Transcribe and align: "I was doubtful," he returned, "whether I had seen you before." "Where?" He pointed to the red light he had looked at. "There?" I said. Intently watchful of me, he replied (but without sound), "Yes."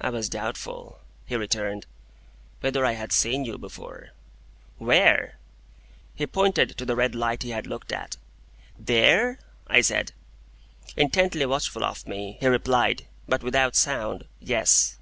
"I 0.00 0.10
was 0.10 0.28
doubtful," 0.28 1.00
he 1.26 1.34
returned, 1.34 1.84
"whether 2.60 2.86
I 2.86 2.92
had 2.92 3.10
seen 3.10 3.44
you 3.44 3.58
before." 3.58 4.10
"Where?" 4.78 5.38
He 6.14 6.24
pointed 6.28 6.78
to 6.78 6.84
the 6.84 6.94
red 6.94 7.16
light 7.16 7.42
he 7.42 7.50
had 7.50 7.66
looked 7.66 7.90
at. 7.90 8.16
"There?" 8.78 9.40
I 9.66 9.80
said. 9.80 10.12
Intently 10.96 11.46
watchful 11.46 11.82
of 11.82 12.06
me, 12.06 12.36
he 12.38 12.46
replied 12.46 13.08
(but 13.26 13.42
without 13.42 13.74
sound), 13.74 14.24
"Yes." 14.38 14.98